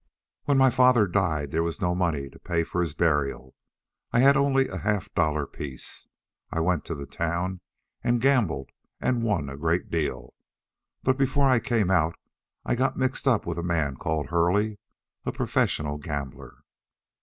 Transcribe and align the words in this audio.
"When 0.45 0.57
my 0.57 0.71
father 0.71 1.05
died 1.05 1.51
there 1.51 1.61
was 1.61 1.79
no 1.79 1.93
money 1.93 2.27
to 2.27 2.39
pay 2.39 2.63
for 2.63 2.81
his 2.81 2.95
burial. 2.95 3.53
I 4.11 4.17
had 4.21 4.35
only 4.35 4.67
a 4.67 4.77
half 4.79 5.13
dollar 5.13 5.45
piece. 5.45 6.07
I 6.51 6.59
went 6.59 6.85
to 6.85 6.95
the 6.95 7.05
town 7.05 7.61
and 8.03 8.19
gambled 8.19 8.71
and 8.99 9.21
won 9.21 9.47
a 9.47 9.57
great 9.57 9.91
deal. 9.91 10.33
But 11.03 11.19
before 11.19 11.45
I 11.47 11.59
came 11.59 11.91
out 11.91 12.15
I 12.65 12.73
got 12.73 12.97
mixed 12.97 13.27
up 13.27 13.45
with 13.45 13.59
a 13.59 13.61
man 13.63 13.95
called 13.95 14.29
Hurley, 14.29 14.79
a 15.23 15.31
professional 15.31 15.99
gambler." 15.99 16.63